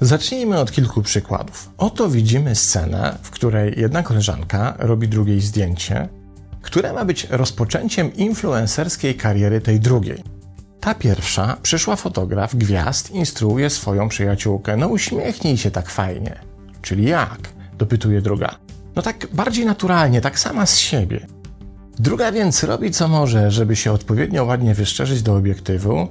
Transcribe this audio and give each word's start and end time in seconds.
Zacznijmy 0.00 0.58
od 0.58 0.72
kilku 0.72 1.02
przykładów. 1.02 1.70
Oto 1.78 2.08
widzimy 2.08 2.54
scenę, 2.54 3.18
w 3.22 3.30
której 3.30 3.74
jedna 3.76 4.02
koleżanka 4.02 4.74
robi 4.78 5.08
drugiej 5.08 5.40
zdjęcie, 5.40 6.08
które 6.62 6.92
ma 6.92 7.04
być 7.04 7.26
rozpoczęciem 7.30 8.16
influencerskiej 8.16 9.14
kariery 9.14 9.60
tej 9.60 9.80
drugiej. 9.80 10.22
Ta 10.80 10.94
pierwsza, 10.94 11.56
przyszła 11.62 11.96
fotograf 11.96 12.54
gwiazd, 12.54 13.10
instruuje 13.10 13.70
swoją 13.70 14.08
przyjaciółkę: 14.08 14.76
No 14.76 14.88
uśmiechnij 14.88 15.56
się 15.56 15.70
tak 15.70 15.90
fajnie. 15.90 16.40
Czyli 16.82 17.04
jak? 17.04 17.38
dopytuje 17.78 18.20
druga. 18.20 18.69
No 18.96 19.02
tak 19.02 19.26
bardziej 19.32 19.66
naturalnie, 19.66 20.20
tak 20.20 20.38
sama 20.38 20.66
z 20.66 20.78
siebie. 20.78 21.26
Druga 21.98 22.32
więc 22.32 22.64
robi 22.64 22.90
co 22.90 23.08
może, 23.08 23.50
żeby 23.50 23.76
się 23.76 23.92
odpowiednio 23.92 24.44
ładnie 24.44 24.74
wyszczerzyć 24.74 25.22
do 25.22 25.36
obiektywu, 25.36 26.08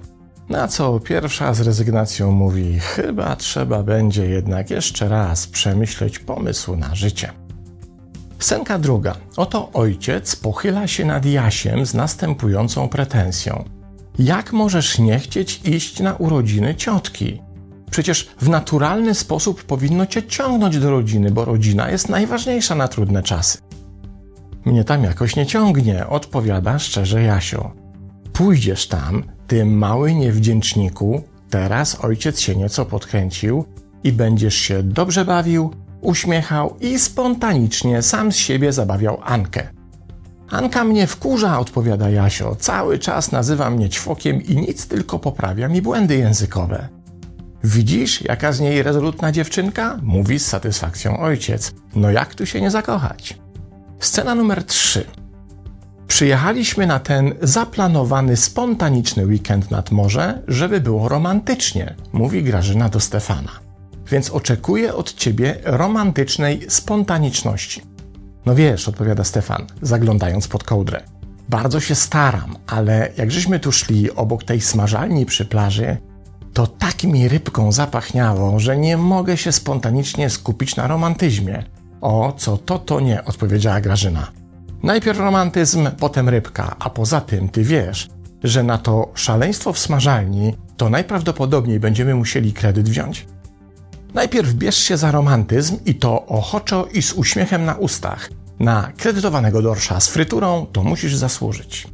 na 0.50 0.68
co 0.68 1.00
pierwsza 1.00 1.54
z 1.54 1.62
rezygnacją 1.62 2.32
mówi: 2.32 2.80
Chyba 2.80 3.36
trzeba 3.36 3.84
będzie 3.84 4.26
jednak 4.26 4.70
jeszcze 4.70 5.10
raz 5.10 5.48
przemyśleć 5.48 6.20
pomysł 6.20 6.76
na 6.76 6.96
życie. 6.96 7.32
Scenka 8.40 8.80
druga. 8.80 9.16
Oto 9.38 9.70
ojciec 9.74 10.36
pochyla 10.36 10.88
się 10.88 11.06
nad 11.06 11.26
Jasiem 11.26 11.86
z 11.86 11.94
następującą 11.94 12.90
pretensją. 12.90 13.64
Jak 14.20 14.54
możesz 14.54 15.00
nie 15.00 15.20
chcieć 15.20 15.62
iść 15.64 16.00
na 16.00 16.16
urodziny 16.16 16.76
ciotki? 16.76 17.42
Przecież 17.92 18.30
w 18.42 18.50
naturalny 18.50 19.16
sposób 19.16 19.64
powinno 19.64 20.06
cię 20.06 20.24
ciągnąć 20.24 20.80
do 20.80 20.92
rodziny, 20.92 21.32
bo 21.32 21.46
rodzina 21.46 21.92
jest 21.92 22.10
najważniejsza 22.10 22.76
na 22.76 22.88
trudne 22.88 23.24
czasy. 23.24 23.58
Mnie 24.66 24.84
tam 24.84 25.04
jakoś 25.04 25.36
nie 25.36 25.46
ciągnie, 25.46 26.08
odpowiada 26.08 26.80
szczerze 26.80 27.24
Jasio. 27.24 27.72
Pójdziesz 28.34 28.88
tam, 28.88 29.24
ty 29.48 29.66
mały 29.66 30.14
niewdzięczniku, 30.14 31.24
teraz 31.50 32.04
ojciec 32.06 32.40
się 32.40 32.56
nieco 32.56 32.86
podkręcił 32.86 33.66
i 34.04 34.12
będziesz 34.12 34.56
się 34.56 34.84
dobrze 34.84 35.26
bawił, 35.26 35.74
uśmiechał 36.02 36.76
i 36.82 37.00
spontanicznie 37.00 38.02
sam 38.02 38.32
z 38.32 38.36
siebie 38.36 38.74
zabawiał 38.74 39.20
Ankę. 39.24 39.68
Anka 40.50 40.84
mnie 40.84 41.08
wkurza, 41.08 41.60
odpowiada 41.60 42.10
Jasio. 42.10 42.56
Cały 42.56 43.00
czas 43.00 43.32
nazywa 43.32 43.70
mnie 43.70 43.90
ćwokiem 43.90 44.42
i 44.42 44.56
nic 44.56 44.88
tylko 44.88 45.20
poprawia 45.20 45.68
mi 45.68 45.82
błędy 45.82 46.16
językowe. 46.18 46.99
Widzisz, 47.64 48.22
jaka 48.22 48.52
z 48.52 48.60
niej 48.60 48.84
rezolutna 48.84 49.32
dziewczynka? 49.32 50.00
Mówi 50.04 50.40
z 50.40 50.46
satysfakcją 50.46 51.20
ojciec. 51.20 51.74
No 51.96 52.12
jak 52.12 52.36
tu 52.36 52.46
się 52.46 52.62
nie 52.62 52.72
zakochać? 52.72 53.40
Scena 54.00 54.36
numer 54.36 54.64
3. 54.64 55.06
Przyjechaliśmy 56.08 56.88
na 56.88 57.00
ten 57.00 57.34
zaplanowany, 57.42 58.38
spontaniczny 58.38 59.26
weekend 59.26 59.72
nad 59.72 59.92
morze, 59.92 60.42
żeby 60.48 60.82
było 60.82 61.10
romantycznie, 61.10 61.96
mówi 62.14 62.44
Grażyna 62.44 62.90
do 62.90 63.00
Stefana. 63.00 63.52
Więc 64.12 64.30
oczekuję 64.30 64.96
od 64.96 65.14
ciebie 65.14 65.56
romantycznej 65.64 66.66
spontaniczności. 66.70 67.82
No 68.46 68.56
wiesz, 68.56 68.88
odpowiada 68.88 69.24
Stefan, 69.24 69.66
zaglądając 69.82 70.48
pod 70.48 70.64
kołdrę. 70.64 71.04
Bardzo 71.50 71.80
się 71.80 71.96
staram, 71.96 72.56
ale 72.68 73.12
jak 73.18 73.32
żeśmy 73.32 73.60
tu 73.60 73.72
szli 73.72 74.12
obok 74.12 74.44
tej 74.44 74.62
smażalni 74.62 75.26
przy 75.26 75.46
plaży, 75.46 75.98
to 76.54 76.68
tak 76.68 77.04
mi 77.04 77.28
rybką 77.28 77.72
zapachniało, 77.72 78.60
że 78.60 78.78
nie 78.78 78.98
mogę 78.98 79.38
się 79.38 79.52
spontanicznie 79.52 80.30
skupić 80.30 80.76
na 80.76 80.88
romantyzmie. 80.88 81.64
O, 82.02 82.34
co 82.38 82.58
to, 82.58 82.80
to 82.80 83.00
nie, 83.00 83.26
odpowiedziała 83.26 83.82
Grażyna. 83.82 84.32
Najpierw 84.84 85.20
romantyzm, 85.20 85.90
potem 86.00 86.30
rybka, 86.30 86.76
a 86.80 86.90
poza 86.90 87.22
tym 87.22 87.50
ty 87.50 87.64
wiesz, 87.64 88.10
że 88.44 88.64
na 88.64 88.78
to 88.78 89.12
szaleństwo 89.16 89.74
w 89.74 89.80
smażalni 89.80 90.56
to 90.78 90.90
najprawdopodobniej 90.90 91.80
będziemy 91.80 92.16
musieli 92.16 92.54
kredyt 92.54 92.90
wziąć. 92.90 93.28
Najpierw 94.14 94.54
bierz 94.54 94.78
się 94.78 94.98
za 94.98 95.12
romantyzm 95.12 95.78
i 95.86 95.96
to 95.96 96.26
ochoczo 96.26 96.86
i 96.86 97.02
z 97.02 97.14
uśmiechem 97.14 97.66
na 97.66 97.76
ustach. 97.76 98.30
Na 98.60 98.92
kredytowanego 98.98 99.62
dorsza 99.62 100.00
z 100.00 100.08
fryturą 100.08 100.66
to 100.72 100.84
musisz 100.84 101.16
zasłużyć. 101.16 101.88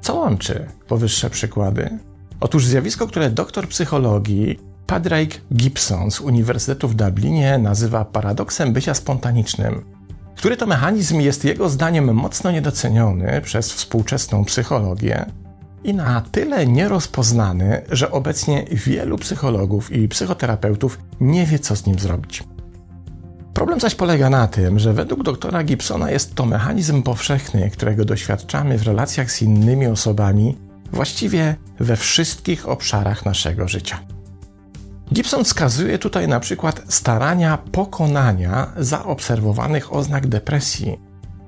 Co 0.00 0.14
łączy 0.14 0.66
powyższe 0.88 1.30
przykłady? 1.30 1.98
Otóż 2.40 2.66
zjawisko, 2.66 3.06
które 3.06 3.30
doktor 3.30 3.68
psychologii 3.68 4.58
Padraig 4.86 5.40
Gibson 5.54 6.10
z 6.10 6.20
Uniwersytetu 6.20 6.88
w 6.88 6.94
Dublinie 6.94 7.58
nazywa 7.58 8.04
paradoksem 8.04 8.72
bycia 8.72 8.94
spontanicznym, 8.94 9.84
który 10.36 10.56
to 10.56 10.66
mechanizm 10.66 11.20
jest 11.20 11.44
jego 11.44 11.68
zdaniem 11.68 12.14
mocno 12.14 12.50
niedoceniony 12.50 13.40
przez 13.40 13.72
współczesną 13.72 14.44
psychologię 14.44 15.26
i 15.84 15.94
na 15.94 16.20
tyle 16.20 16.66
nierozpoznany, 16.66 17.82
że 17.90 18.10
obecnie 18.10 18.64
wielu 18.70 19.18
psychologów 19.18 19.92
i 19.92 20.08
psychoterapeutów 20.08 20.98
nie 21.20 21.46
wie, 21.46 21.58
co 21.58 21.76
z 21.76 21.86
nim 21.86 21.98
zrobić. 21.98 22.44
Problem 23.54 23.80
zaś 23.80 23.94
polega 23.94 24.30
na 24.30 24.48
tym, 24.48 24.78
że 24.78 24.92
według 24.92 25.22
doktora 25.22 25.64
Gibsona 25.64 26.10
jest 26.10 26.34
to 26.34 26.46
mechanizm 26.46 27.02
powszechny, 27.02 27.70
którego 27.70 28.04
doświadczamy 28.04 28.78
w 28.78 28.82
relacjach 28.82 29.30
z 29.30 29.42
innymi 29.42 29.86
osobami 29.86 30.65
właściwie 30.92 31.56
we 31.80 31.96
wszystkich 31.96 32.68
obszarach 32.68 33.24
naszego 33.24 33.68
życia. 33.68 33.98
Gibson 35.12 35.44
wskazuje 35.44 35.98
tutaj 35.98 36.28
na 36.28 36.40
przykład 36.40 36.82
starania 36.88 37.58
pokonania 37.58 38.72
zaobserwowanych 38.76 39.92
oznak 39.92 40.26
depresji, 40.26 41.00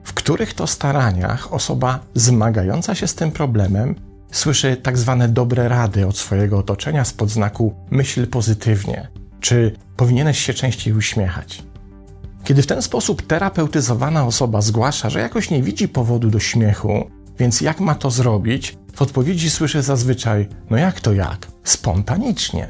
w 0.04 0.15
których 0.15 0.54
to 0.54 0.66
staraniach 0.66 1.53
osoba 1.53 2.00
zmagająca 2.15 2.94
się 2.94 3.06
z 3.06 3.15
tym 3.15 3.31
problemem 3.31 3.94
słyszy 4.32 4.76
tak 4.76 4.99
zwane 4.99 5.28
dobre 5.28 5.69
rady 5.69 6.06
od 6.06 6.19
swojego 6.19 6.59
otoczenia 6.59 7.05
spod 7.05 7.31
znaku 7.31 7.75
myśl 7.91 8.26
pozytywnie, 8.26 9.09
czy 9.41 9.76
powinieneś 9.97 10.38
się 10.38 10.55
częściej 10.55 10.94
uśmiechać. 10.94 11.62
Kiedy 12.44 12.62
w 12.62 12.66
ten 12.66 12.82
sposób 12.82 13.26
terapeutyzowana 13.26 14.26
osoba 14.26 14.60
zgłasza, 14.60 15.10
że 15.10 15.20
jakoś 15.20 15.50
nie 15.50 15.62
widzi 15.62 15.88
powodu 15.88 16.31
do 16.31 16.38
śmiechu, 16.38 17.10
więc 17.38 17.60
jak 17.60 17.81
ma 17.81 17.94
to 17.94 18.10
zrobić, 18.10 18.76
w 18.98 19.03
odpowiedzi 19.03 19.50
słyszę 19.50 19.82
zazwyczaj: 19.82 20.48
No 20.70 20.76
jak 20.76 21.00
to 21.00 21.12
jak? 21.12 21.47
Spontanicznie. 21.64 22.69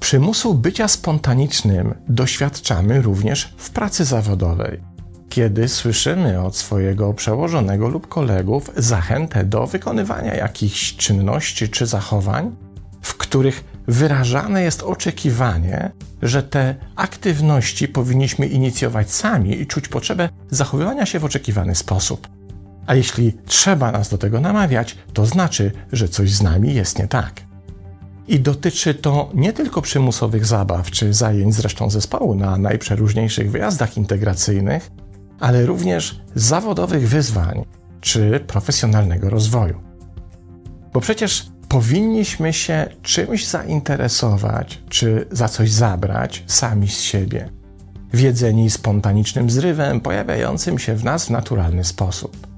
Przymusu 0.00 0.54
bycia 0.54 0.88
spontanicznym 0.88 1.94
doświadczamy 2.08 3.02
również 3.02 3.54
w 3.56 3.70
pracy 3.70 4.04
zawodowej, 4.04 4.80
kiedy 5.28 5.68
słyszymy 5.68 6.42
od 6.42 6.56
swojego 6.56 7.14
przełożonego 7.14 7.88
lub 7.88 8.08
kolegów 8.08 8.70
zachętę 8.76 9.44
do 9.44 9.66
wykonywania 9.66 10.34
jakichś 10.34 10.96
czynności 10.96 11.68
czy 11.68 11.86
zachowań, 11.86 12.56
w 13.02 13.14
których 13.14 13.64
wyrażane 13.88 14.62
jest 14.62 14.82
oczekiwanie, 14.82 15.90
że 16.22 16.42
te 16.42 16.74
aktywności 16.96 17.88
powinniśmy 17.88 18.46
inicjować 18.46 19.10
sami 19.10 19.60
i 19.60 19.66
czuć 19.66 19.88
potrzebę 19.88 20.28
zachowywania 20.50 21.06
się 21.06 21.18
w 21.18 21.24
oczekiwany 21.24 21.74
sposób. 21.74 22.28
A 22.86 22.94
jeśli 22.94 23.32
trzeba 23.46 23.92
nas 23.92 24.08
do 24.08 24.18
tego 24.18 24.40
namawiać, 24.40 24.96
to 25.12 25.26
znaczy, 25.26 25.72
że 25.92 26.08
coś 26.08 26.32
z 26.32 26.42
nami 26.42 26.74
jest 26.74 26.98
nie 26.98 27.08
tak. 27.08 27.40
I 28.28 28.40
dotyczy 28.40 28.94
to 28.94 29.30
nie 29.34 29.52
tylko 29.52 29.82
przymusowych 29.82 30.46
zabaw 30.46 30.90
czy 30.90 31.14
zajęć 31.14 31.54
zresztą 31.54 31.90
zespołu 31.90 32.34
na 32.34 32.56
najprzeróżniejszych 32.56 33.50
wyjazdach 33.50 33.96
integracyjnych, 33.96 34.90
ale 35.40 35.66
również 35.66 36.20
zawodowych 36.34 37.08
wyzwań 37.08 37.64
czy 38.00 38.40
profesjonalnego 38.46 39.30
rozwoju. 39.30 39.80
Bo 40.92 41.00
przecież 41.00 41.46
powinniśmy 41.68 42.52
się 42.52 42.86
czymś 43.02 43.46
zainteresować 43.46 44.82
czy 44.88 45.26
za 45.30 45.48
coś 45.48 45.70
zabrać 45.70 46.44
sami 46.46 46.88
z 46.88 47.00
siebie, 47.00 47.48
wiedzeni 48.14 48.70
spontanicznym 48.70 49.50
zrywem 49.50 50.00
pojawiającym 50.00 50.78
się 50.78 50.94
w 50.94 51.04
nas 51.04 51.26
w 51.26 51.30
naturalny 51.30 51.84
sposób. 51.84 52.51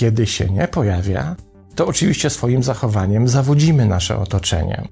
Kiedy 0.00 0.26
się 0.26 0.50
nie 0.50 0.68
pojawia, 0.68 1.36
to 1.74 1.86
oczywiście 1.86 2.30
swoim 2.30 2.62
zachowaniem 2.62 3.28
zawodzimy 3.28 3.86
nasze 3.86 4.18
otoczenie 4.18 4.88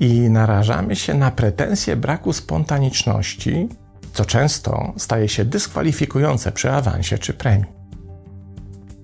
i 0.00 0.30
narażamy 0.30 0.96
się 0.96 1.14
na 1.14 1.30
pretensje 1.30 1.96
braku 1.96 2.32
spontaniczności, 2.32 3.68
co 4.12 4.24
często 4.24 4.92
staje 4.96 5.28
się 5.28 5.44
dyskwalifikujące 5.44 6.52
przy 6.52 6.70
awansie 6.70 7.18
czy 7.18 7.32
premii. 7.32 7.72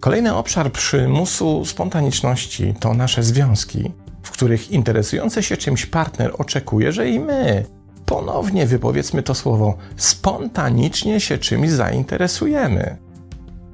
Kolejny 0.01 0.35
obszar 0.35 0.73
przymusu 0.73 1.65
spontaniczności 1.65 2.75
to 2.81 2.95
nasze 2.95 3.23
związki, 3.23 3.93
w 4.23 4.31
których 4.31 4.71
interesujący 4.71 5.43
się 5.43 5.57
czymś 5.57 5.87
partner 5.87 6.33
oczekuje, 6.39 6.93
że 6.93 7.09
i 7.09 7.21
my 7.21 7.65
ponownie 8.07 8.67
wypowiedzmy 8.67 9.23
to 9.23 9.35
słowo 9.35 9.77
spontanicznie 9.97 11.21
się 11.21 11.39
czymś 11.39 11.71
zainteresujemy. 11.71 13.10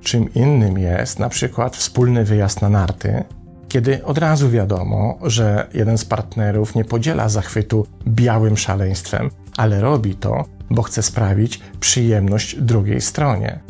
Czym 0.07 0.35
innym 0.35 0.79
jest 0.79 1.19
na 1.19 1.29
przykład 1.29 1.77
wspólny 1.77 2.25
wyjazd 2.25 2.63
na 2.63 2.69
narty, 2.69 3.25
kiedy 3.69 4.05
od 4.05 4.19
razu 4.19 4.51
wiadomo, 4.51 5.19
że 5.23 5.67
jeden 5.75 5.99
z 5.99 6.05
partnerów 6.05 6.75
nie 6.75 6.85
podziela 6.85 7.29
zachwytu 7.29 7.87
białym 8.09 8.57
szaleństwem, 8.57 9.31
ale 9.57 9.81
robi 9.81 10.15
to 10.15 10.45
bo 10.71 10.83
chce 10.83 11.03
sprawić 11.03 11.61
przyjemność 11.81 12.57
drugiej 12.61 13.01
stronie. 13.01 13.61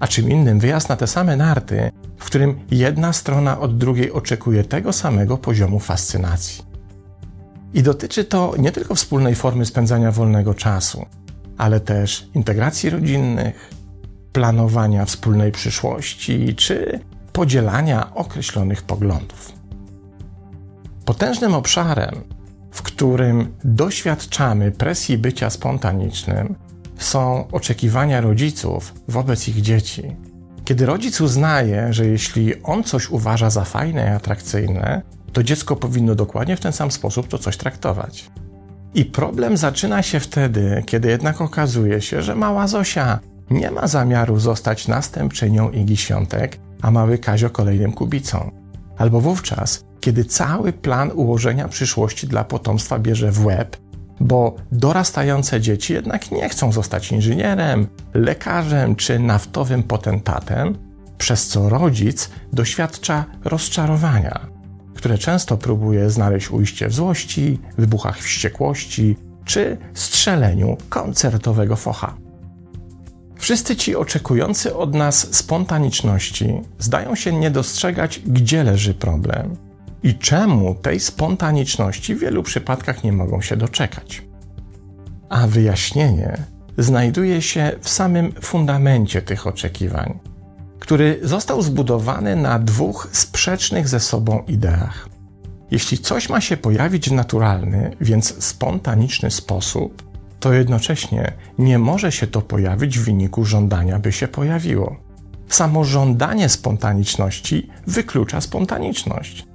A 0.00 0.06
czym 0.06 0.30
innym 0.30 0.58
wyjazd 0.58 0.88
na 0.88 0.96
te 0.96 1.06
same 1.06 1.36
narty, 1.36 1.90
w 2.18 2.24
którym 2.24 2.60
jedna 2.70 3.12
strona 3.12 3.60
od 3.60 3.78
drugiej 3.78 4.12
oczekuje 4.12 4.64
tego 4.64 4.92
samego 4.92 5.38
poziomu 5.38 5.80
fascynacji. 5.80 6.64
I 7.74 7.82
dotyczy 7.82 8.24
to 8.24 8.54
nie 8.58 8.72
tylko 8.72 8.94
wspólnej 8.94 9.34
formy 9.34 9.66
spędzania 9.66 10.12
wolnego 10.12 10.54
czasu, 10.54 11.06
ale 11.58 11.80
też 11.80 12.28
integracji 12.34 12.90
rodzinnych, 12.90 13.81
planowania 14.32 15.04
wspólnej 15.04 15.52
przyszłości 15.52 16.54
czy 16.54 17.00
podzielania 17.32 18.14
określonych 18.14 18.82
poglądów. 18.82 19.52
Potężnym 21.04 21.54
obszarem, 21.54 22.14
w 22.70 22.82
którym 22.82 23.54
doświadczamy 23.64 24.70
presji 24.70 25.18
bycia 25.18 25.50
spontanicznym, 25.50 26.54
są 26.98 27.48
oczekiwania 27.52 28.20
rodziców 28.20 28.94
wobec 29.08 29.48
ich 29.48 29.60
dzieci. 29.60 30.16
Kiedy 30.64 30.86
rodzic 30.86 31.20
uznaje, 31.20 31.92
że 31.92 32.06
jeśli 32.06 32.62
on 32.62 32.84
coś 32.84 33.10
uważa 33.10 33.50
za 33.50 33.64
fajne 33.64 34.04
i 34.04 34.08
atrakcyjne, 34.08 35.02
to 35.32 35.42
dziecko 35.42 35.76
powinno 35.76 36.14
dokładnie 36.14 36.56
w 36.56 36.60
ten 36.60 36.72
sam 36.72 36.90
sposób 36.90 37.28
to 37.28 37.38
coś 37.38 37.56
traktować. 37.56 38.30
I 38.94 39.04
problem 39.04 39.56
zaczyna 39.56 40.02
się 40.02 40.20
wtedy, 40.20 40.82
kiedy 40.86 41.08
jednak 41.08 41.40
okazuje 41.40 42.00
się, 42.00 42.22
że 42.22 42.34
mała 42.34 42.66
Zosia 42.66 43.20
nie 43.52 43.70
ma 43.70 43.86
zamiaru 43.86 44.38
zostać 44.38 44.88
następczynią 44.88 45.70
Igi 45.70 45.96
Świątek, 45.96 46.58
a 46.82 46.90
mały 46.90 47.18
Kazio 47.18 47.50
kolejnym 47.50 47.92
kubicą. 47.92 48.50
Albo 48.98 49.20
wówczas, 49.20 49.84
kiedy 50.00 50.24
cały 50.24 50.72
plan 50.72 51.10
ułożenia 51.14 51.68
przyszłości 51.68 52.26
dla 52.26 52.44
potomstwa 52.44 52.98
bierze 52.98 53.32
w 53.32 53.44
łeb, 53.46 53.76
bo 54.20 54.56
dorastające 54.72 55.60
dzieci 55.60 55.92
jednak 55.92 56.30
nie 56.30 56.48
chcą 56.48 56.72
zostać 56.72 57.12
inżynierem, 57.12 57.86
lekarzem 58.14 58.96
czy 58.96 59.18
naftowym 59.18 59.82
potentatem, 59.82 60.78
przez 61.18 61.46
co 61.48 61.68
rodzic 61.68 62.30
doświadcza 62.52 63.24
rozczarowania, 63.44 64.40
które 64.94 65.18
często 65.18 65.56
próbuje 65.56 66.10
znaleźć 66.10 66.50
ujście 66.50 66.88
w 66.88 66.94
złości, 66.94 67.60
wybuchach 67.78 68.18
wściekłości 68.18 69.16
czy 69.44 69.78
strzeleniu 69.94 70.76
koncertowego 70.88 71.76
focha. 71.76 72.14
Wszyscy 73.42 73.76
ci 73.76 73.96
oczekujący 73.96 74.76
od 74.76 74.94
nas 74.94 75.34
spontaniczności 75.34 76.60
zdają 76.78 77.14
się 77.14 77.32
nie 77.32 77.50
dostrzegać, 77.50 78.20
gdzie 78.26 78.64
leży 78.64 78.94
problem 78.94 79.56
i 80.02 80.14
czemu 80.14 80.74
tej 80.74 81.00
spontaniczności 81.00 82.14
w 82.14 82.18
wielu 82.18 82.42
przypadkach 82.42 83.04
nie 83.04 83.12
mogą 83.12 83.40
się 83.40 83.56
doczekać. 83.56 84.22
A 85.28 85.46
wyjaśnienie 85.46 86.36
znajduje 86.78 87.42
się 87.42 87.72
w 87.80 87.88
samym 87.88 88.32
fundamencie 88.32 89.22
tych 89.22 89.46
oczekiwań, 89.46 90.18
który 90.78 91.20
został 91.22 91.62
zbudowany 91.62 92.36
na 92.36 92.58
dwóch 92.58 93.08
sprzecznych 93.12 93.88
ze 93.88 94.00
sobą 94.00 94.44
ideach. 94.48 95.08
Jeśli 95.70 95.98
coś 95.98 96.28
ma 96.28 96.40
się 96.40 96.56
pojawić 96.56 97.08
w 97.08 97.12
naturalny, 97.12 97.96
więc 98.00 98.44
spontaniczny 98.44 99.30
sposób, 99.30 100.11
to 100.42 100.52
jednocześnie 100.52 101.32
nie 101.58 101.78
może 101.78 102.12
się 102.12 102.26
to 102.26 102.40
pojawić 102.42 102.98
w 102.98 103.04
wyniku 103.04 103.44
żądania, 103.44 103.98
by 103.98 104.12
się 104.12 104.28
pojawiło. 104.28 104.96
Samo 105.48 105.84
żądanie 105.84 106.48
spontaniczności 106.48 107.70
wyklucza 107.86 108.40
spontaniczność. 108.40 109.46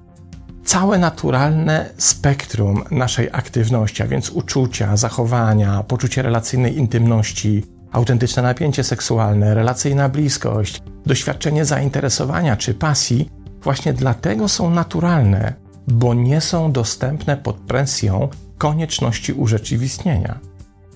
Całe 0.66 0.98
naturalne 0.98 1.90
spektrum 1.98 2.84
naszej 2.92 3.30
aktywności, 3.32 4.04
a 4.04 4.08
więc 4.08 4.30
uczucia, 4.30 4.98
zachowania, 4.98 5.84
poczucie 5.84 6.22
relacyjnej 6.22 6.78
intymności, 6.78 7.64
autentyczne 7.92 8.44
napięcie 8.44 8.84
seksualne, 8.84 9.56
relacyjna 9.56 10.10
bliskość, 10.10 10.82
doświadczenie 11.06 11.66
zainteresowania 11.66 12.56
czy 12.56 12.74
pasji, 12.74 13.30
właśnie 13.62 13.94
dlatego 13.94 14.48
są 14.48 14.70
naturalne, 14.70 15.54
bo 15.88 16.14
nie 16.14 16.42
są 16.42 16.72
dostępne 16.72 17.38
pod 17.38 17.56
presją 17.56 18.30
konieczności 18.58 19.34
urzeczywistnienia. 19.34 20.47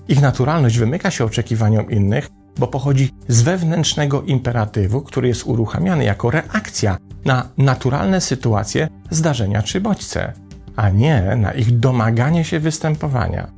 Ich 0.08 0.20
naturalność 0.20 0.78
wymyka 0.78 1.10
się 1.10 1.24
oczekiwaniom 1.24 1.90
innych, 1.90 2.30
bo 2.58 2.66
pochodzi 2.66 3.10
z 3.28 3.42
wewnętrznego 3.42 4.22
imperatywu, 4.22 5.00
który 5.00 5.28
jest 5.28 5.46
uruchamiany 5.46 6.04
jako 6.04 6.30
reakcja 6.30 6.96
na 7.24 7.48
naturalne 7.58 8.20
sytuacje, 8.20 8.88
zdarzenia 9.10 9.62
czy 9.62 9.80
bodźce, 9.80 10.32
a 10.76 10.90
nie 10.90 11.36
na 11.36 11.52
ich 11.52 11.78
domaganie 11.78 12.44
się 12.44 12.60
występowania, 12.60 13.50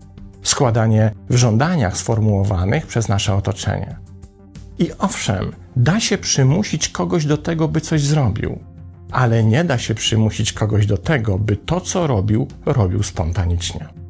składanie 0.43 1.13
w 1.31 1.37
żądaniach 1.37 1.97
sformułowanych 1.97 2.87
przez 2.87 3.09
nasze 3.09 3.35
otoczenie. 3.35 3.97
I 4.79 4.91
owszem, 4.99 5.53
da 5.77 6.01
się 6.01 6.19
przymusić 6.19 6.89
kogoś 6.89 7.27
do 7.27 7.37
tego, 7.37 7.69
by 7.69 7.81
coś 7.81 8.03
zrobił, 8.03 8.59
ale 9.11 9.45
nie 9.45 9.65
da 9.65 9.79
się 9.79 9.95
przymusić 9.95 10.53
kogoś 10.53 10.87
do 10.87 10.99
tego, 10.99 11.39
by 11.39 11.57
to, 11.57 11.81
co 11.81 12.07
robił, 12.07 12.49
robił 12.67 13.03
spontanicznie. 13.03 14.04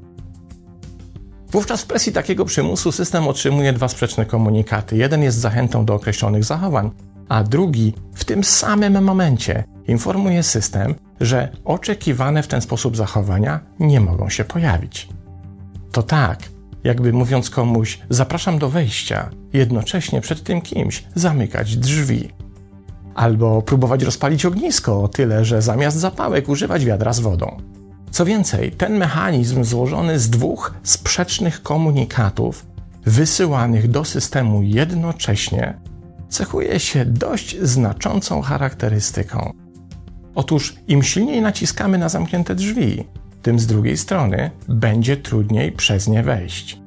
Wówczas 1.55 1.83
w 1.83 1.87
presji 1.87 2.13
takiego 2.13 2.45
przymusu 2.45 2.93
system 2.93 3.29
otrzymuje 3.29 3.73
dwa 3.73 3.89
sprzeczne 3.89 4.27
komunikaty. 4.27 4.97
Jeden 4.97 5.23
jest 5.23 5.39
zachętą 5.39 5.85
do 5.85 5.95
określonych 5.95 6.45
zachowań, 6.45 6.91
a 7.29 7.43
drugi 7.43 7.95
w 8.15 8.25
tym 8.25 8.45
samym 8.45 9.05
momencie 9.05 9.65
informuje 9.89 10.43
system, 10.43 10.95
że 11.21 11.49
oczekiwane 11.65 12.43
w 12.43 12.47
ten 12.47 12.61
sposób 12.61 12.97
zachowania 12.97 13.61
nie 13.81 14.01
mogą 14.01 14.29
się 14.29 14.45
pojawić. 14.45 15.09
To 15.93 16.03
tak, 16.03 16.39
jakby 16.85 17.13
mówiąc 17.13 17.51
komuś, 17.51 17.99
zapraszam 18.11 18.59
do 18.59 18.69
wejścia, 18.69 19.31
jednocześnie 19.53 20.21
przed 20.21 20.43
tym 20.43 20.61
kimś 20.61 21.05
zamykać 21.15 21.77
drzwi. 21.77 22.29
Albo 23.15 23.63
próbować 23.63 24.03
rozpalić 24.03 24.47
ognisko, 24.47 25.09
tyle 25.09 25.45
że 25.45 25.63
zamiast 25.63 25.97
zapałek 25.97 26.49
używać 26.49 26.85
wiadra 26.85 27.13
z 27.13 27.21
wodą. 27.21 27.57
Co 28.15 28.25
więcej, 28.25 28.73
ten 28.73 28.97
mechanizm 28.97 29.65
złożony 29.65 30.19
z 30.19 30.31
dwóch 30.31 30.75
sprzecznych 30.83 31.63
komunikatów 31.63 32.67
wysyłanych 33.05 33.91
do 33.91 34.05
systemu 34.05 34.63
jednocześnie 34.63 35.75
cechuje 36.29 36.81
się 36.81 37.05
dość 37.05 37.57
znaczącą 37.63 38.43
charakterystyką. 38.43 39.53
Otóż 40.35 40.77
im 40.89 41.03
silniej 41.03 41.43
naciskamy 41.43 41.99
na 41.99 42.09
zamknięte 42.09 42.55
drzwi, 42.55 43.05
tym 43.43 43.59
z 43.59 43.67
drugiej 43.67 43.97
strony 43.97 44.51
będzie 44.69 45.17
trudniej 45.17 45.73
przez 45.73 46.09
nie 46.09 46.23
wejść. 46.23 46.81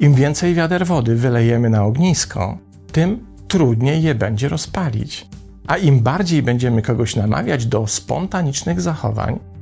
Im 0.00 0.14
więcej 0.14 0.54
wiader 0.54 0.86
wody 0.86 1.16
wylejemy 1.16 1.70
na 1.70 1.84
ognisko, 1.84 2.58
tym 2.92 3.26
trudniej 3.48 4.02
je 4.02 4.14
będzie 4.14 4.48
rozpalić. 4.48 5.26
A 5.66 5.76
im 5.76 6.00
bardziej 6.00 6.42
będziemy 6.42 6.82
kogoś 6.82 7.16
namawiać 7.16 7.66
do 7.66 7.86
spontanicznych 7.86 8.80
zachowań, 8.80 9.53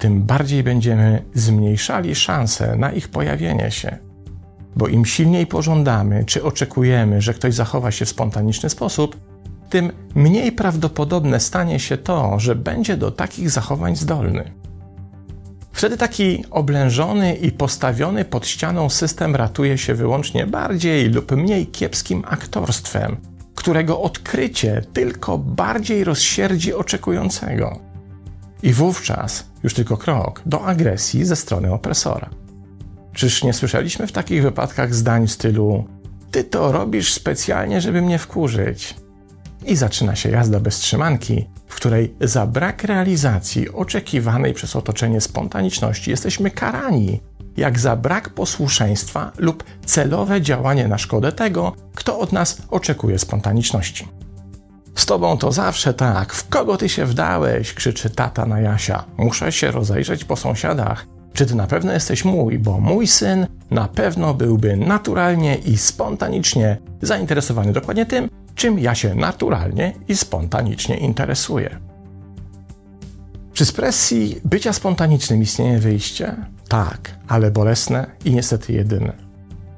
tym 0.00 0.22
bardziej 0.22 0.62
będziemy 0.62 1.24
zmniejszali 1.34 2.14
szanse 2.14 2.76
na 2.76 2.92
ich 2.92 3.08
pojawienie 3.08 3.70
się. 3.70 3.98
Bo 4.76 4.88
im 4.88 5.04
silniej 5.04 5.46
pożądamy 5.46 6.24
czy 6.24 6.44
oczekujemy, 6.44 7.20
że 7.20 7.34
ktoś 7.34 7.54
zachowa 7.54 7.90
się 7.90 8.04
w 8.04 8.08
spontaniczny 8.08 8.70
sposób, 8.70 9.16
tym 9.70 9.92
mniej 10.14 10.52
prawdopodobne 10.52 11.40
stanie 11.40 11.80
się 11.80 11.96
to, 11.96 12.38
że 12.38 12.54
będzie 12.54 12.96
do 12.96 13.10
takich 13.10 13.50
zachowań 13.50 13.96
zdolny. 13.96 14.52
Wtedy 15.72 15.96
taki 15.96 16.44
oblężony 16.50 17.34
i 17.34 17.52
postawiony 17.52 18.24
pod 18.24 18.46
ścianą 18.46 18.90
system 18.90 19.36
ratuje 19.36 19.78
się 19.78 19.94
wyłącznie 19.94 20.46
bardziej 20.46 21.08
lub 21.08 21.32
mniej 21.32 21.66
kiepskim 21.66 22.22
aktorstwem, 22.26 23.16
którego 23.54 24.00
odkrycie 24.00 24.82
tylko 24.92 25.38
bardziej 25.38 26.04
rozsierdzi 26.04 26.74
oczekującego. 26.74 27.89
I 28.62 28.72
wówczas 28.72 29.44
już 29.62 29.74
tylko 29.74 29.96
krok 29.96 30.42
do 30.46 30.64
agresji 30.64 31.24
ze 31.24 31.36
strony 31.36 31.72
opresora. 31.72 32.30
Czyż 33.12 33.44
nie 33.44 33.52
słyszeliśmy 33.52 34.06
w 34.06 34.12
takich 34.12 34.42
wypadkach 34.42 34.94
zdań 34.94 35.26
w 35.26 35.32
stylu: 35.32 35.84
Ty 36.30 36.44
to 36.44 36.72
robisz 36.72 37.12
specjalnie, 37.12 37.80
żeby 37.80 38.02
mnie 38.02 38.18
wkurzyć? 38.18 38.94
I 39.66 39.76
zaczyna 39.76 40.16
się 40.16 40.30
jazda 40.30 40.60
bez 40.60 40.78
trzymanki, 40.78 41.46
w 41.66 41.74
której 41.74 42.14
za 42.20 42.46
brak 42.46 42.84
realizacji 42.84 43.72
oczekiwanej 43.72 44.54
przez 44.54 44.76
otoczenie 44.76 45.20
spontaniczności 45.20 46.10
jesteśmy 46.10 46.50
karani, 46.50 47.20
jak 47.56 47.78
za 47.78 47.96
brak 47.96 48.30
posłuszeństwa 48.30 49.32
lub 49.38 49.64
celowe 49.84 50.40
działanie 50.40 50.88
na 50.88 50.98
szkodę 50.98 51.32
tego, 51.32 51.72
kto 51.94 52.18
od 52.18 52.32
nas 52.32 52.62
oczekuje 52.70 53.18
spontaniczności. 53.18 54.08
Tobą 55.10 55.38
to 55.38 55.52
zawsze 55.52 55.94
tak. 55.94 56.32
W 56.32 56.48
kogo 56.48 56.76
ty 56.76 56.88
się 56.88 57.06
wdałeś? 57.06 57.74
krzyczy 57.74 58.10
tata 58.10 58.46
na 58.46 58.60
Jasia. 58.60 59.04
Muszę 59.16 59.52
się 59.52 59.70
rozejrzeć 59.70 60.24
po 60.24 60.36
sąsiadach. 60.36 61.06
Czy 61.32 61.46
ty 61.46 61.54
na 61.54 61.66
pewno 61.66 61.92
jesteś 61.92 62.24
mój, 62.24 62.58
bo 62.58 62.80
mój 62.80 63.06
syn 63.06 63.46
na 63.70 63.88
pewno 63.88 64.34
byłby 64.34 64.76
naturalnie 64.76 65.56
i 65.56 65.76
spontanicznie 65.78 66.78
zainteresowany 67.02 67.72
dokładnie 67.72 68.06
tym, 68.06 68.28
czym 68.54 68.78
ja 68.78 68.94
się 68.94 69.14
naturalnie 69.14 69.92
i 70.08 70.16
spontanicznie 70.16 70.96
interesuję. 70.96 71.78
Czy 73.52 73.64
z 73.64 73.72
presji 73.72 74.40
bycia 74.44 74.72
spontanicznym 74.72 75.42
istnieje 75.42 75.78
wyjście? 75.78 76.36
Tak, 76.68 77.14
ale 77.28 77.50
bolesne 77.50 78.06
i 78.24 78.30
niestety 78.30 78.72
jedyne. 78.72 79.29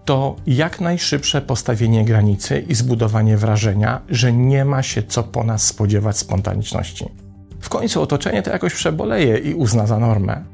To 0.05 0.37
jak 0.47 0.81
najszybsze 0.81 1.41
postawienie 1.41 2.05
granicy 2.05 2.59
i 2.69 2.75
zbudowanie 2.75 3.37
wrażenia, 3.37 4.01
że 4.09 4.33
nie 4.33 4.65
ma 4.65 4.83
się 4.83 5.03
co 5.03 5.23
po 5.23 5.45
nas 5.45 5.67
spodziewać 5.67 6.19
spontaniczności. 6.19 7.09
W 7.61 7.69
końcu 7.69 8.03
otoczenie 8.03 8.43
to 8.43 8.51
jakoś 8.51 8.75
przeboleje 8.75 9.39
i 9.39 9.55
uzna 9.55 9.87
za 9.87 9.99
normę. 9.99 10.45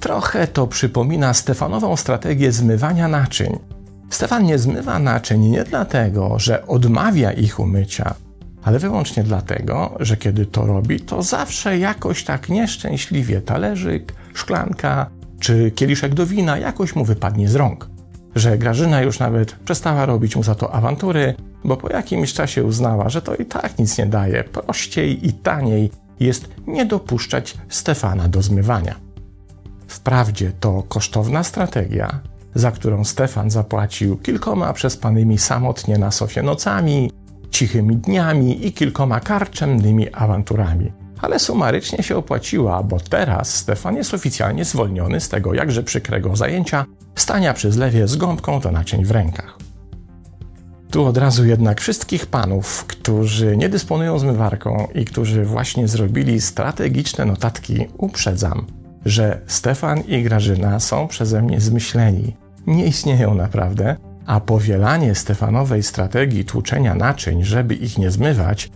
Trochę 0.00 0.46
to 0.46 0.66
przypomina 0.66 1.34
Stefanową 1.34 1.96
strategię 1.96 2.52
zmywania 2.52 3.08
naczyń. 3.08 3.58
Stefan 4.10 4.44
nie 4.44 4.58
zmywa 4.58 4.98
naczyń 4.98 5.40
nie 5.40 5.64
dlatego, 5.64 6.38
że 6.38 6.66
odmawia 6.66 7.32
ich 7.32 7.60
umycia, 7.60 8.14
ale 8.62 8.78
wyłącznie 8.78 9.24
dlatego, 9.24 9.96
że 10.00 10.16
kiedy 10.16 10.46
to 10.46 10.66
robi, 10.66 11.00
to 11.00 11.22
zawsze 11.22 11.78
jakoś 11.78 12.24
tak 12.24 12.48
nieszczęśliwie 12.48 13.40
talerzyk, 13.40 14.12
szklanka 14.34 15.10
czy 15.40 15.70
kieliszek 15.70 16.14
do 16.14 16.26
wina 16.26 16.58
jakoś 16.58 16.94
mu 16.94 17.04
wypadnie 17.04 17.48
z 17.48 17.54
rąk. 17.54 17.91
Że 18.34 18.58
Grażyna 18.58 19.02
już 19.02 19.18
nawet 19.18 19.52
przestała 19.52 20.06
robić 20.06 20.36
mu 20.36 20.42
za 20.42 20.54
to 20.54 20.74
awantury, 20.74 21.34
bo 21.64 21.76
po 21.76 21.92
jakimś 21.92 22.32
czasie 22.32 22.64
uznała, 22.64 23.08
że 23.08 23.22
to 23.22 23.34
i 23.34 23.44
tak 23.44 23.78
nic 23.78 23.98
nie 23.98 24.06
daje, 24.06 24.44
prościej 24.44 25.28
i 25.28 25.32
taniej 25.32 25.90
jest 26.20 26.48
nie 26.66 26.86
dopuszczać 26.86 27.54
Stefana 27.68 28.28
do 28.28 28.42
zmywania. 28.42 28.94
Wprawdzie 29.88 30.52
to 30.60 30.82
kosztowna 30.88 31.44
strategia, 31.44 32.20
za 32.54 32.70
którą 32.70 33.04
Stefan 33.04 33.50
zapłacił 33.50 34.16
kilkoma 34.16 34.72
przespanymi 34.72 35.38
samotnie 35.38 35.98
na 35.98 36.10
sofie 36.10 36.42
nocami, 36.42 37.10
cichymi 37.50 37.96
dniami 37.96 38.66
i 38.66 38.72
kilkoma 38.72 39.20
karczemnymi 39.20 40.14
awanturami. 40.14 40.92
Ale 41.20 41.38
sumarycznie 41.38 42.02
się 42.02 42.16
opłaciła, 42.16 42.82
bo 42.82 43.00
teraz 43.00 43.54
Stefan 43.54 43.96
jest 43.96 44.14
oficjalnie 44.14 44.64
zwolniony 44.64 45.20
z 45.20 45.28
tego 45.28 45.54
jakże 45.54 45.82
przykrego 45.82 46.36
zajęcia 46.36 46.84
stania 47.14 47.54
przy 47.54 47.72
zlewie 47.72 48.08
z 48.08 48.16
gąbką 48.16 48.60
do 48.60 48.70
naczyń 48.70 49.04
w 49.04 49.10
rękach. 49.10 49.58
Tu 50.90 51.04
od 51.04 51.16
razu 51.16 51.44
jednak 51.44 51.80
wszystkich 51.80 52.26
panów, 52.26 52.84
którzy 52.84 53.56
nie 53.56 53.68
dysponują 53.68 54.18
zmywarką 54.18 54.88
i 54.94 55.04
którzy 55.04 55.44
właśnie 55.44 55.88
zrobili 55.88 56.40
strategiczne 56.40 57.24
notatki, 57.24 57.86
uprzedzam, 57.98 58.66
że 59.04 59.40
Stefan 59.46 60.00
i 60.00 60.22
Grażyna 60.22 60.80
są 60.80 61.08
przeze 61.08 61.42
mnie 61.42 61.60
zmyśleni. 61.60 62.36
Nie 62.66 62.86
istnieją 62.86 63.34
naprawdę, 63.34 63.96
a 64.26 64.40
powielanie 64.40 65.14
Stefanowej 65.14 65.82
strategii 65.82 66.44
tłuczenia 66.44 66.94
naczyń, 66.94 67.44
żeby 67.44 67.74
ich 67.74 67.98
nie 67.98 68.10
zmywać, 68.10 68.70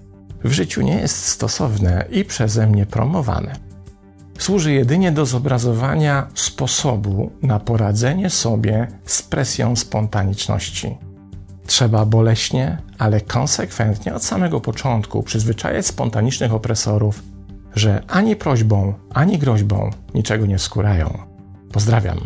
w 0.45 0.53
życiu 0.53 0.83
nie 0.83 0.97
jest 0.97 1.25
stosowne 1.25 2.05
i 2.11 2.25
przeze 2.25 2.67
mnie 2.67 2.87
promowane. 2.87 3.66
Służy 4.39 4.73
jedynie 4.73 5.13
do 5.13 5.27
zobrazowania 5.27 6.27
sposobu 6.35 7.31
na 7.43 7.61
poradzenie 7.61 8.31
sobie 8.31 8.89
z 9.05 9.23
presją 9.23 9.77
spontaniczności. 9.77 10.97
Trzeba 11.67 12.07
boleśnie, 12.07 12.79
ale 12.99 13.21
konsekwentnie 13.21 14.15
od 14.15 14.25
samego 14.25 14.61
początku 14.61 15.23
przyzwyczajać 15.23 15.87
spontanicznych 15.87 16.55
opresorów, 16.55 17.23
że 17.75 18.03
ani 18.09 18.37
prośbą, 18.37 18.95
ani 19.15 19.39
groźbą 19.39 19.91
niczego 20.15 20.47
nie 20.47 20.59
skórają. 20.59 21.19
Pozdrawiam. 21.73 22.19